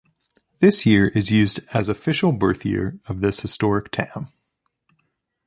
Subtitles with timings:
[0.57, 4.29] This year is used as official birth year of this historic town.